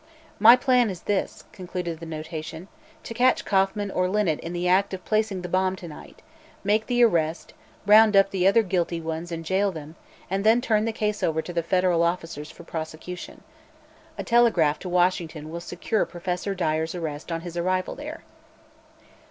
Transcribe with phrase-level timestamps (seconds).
[0.39, 2.69] "My plan is this," concluded the notation,
[3.03, 6.23] "to catch Kauffman or Linnet in the act of placing the bomb to night,
[6.63, 7.53] make the arrest,
[7.85, 9.95] round up the other guilty ones and jail them,
[10.27, 13.43] and then turn the case over to the federal officers for prosecution.
[14.17, 18.23] A telegram to Washington will secure Professor Dyer's arrest on his arrival there."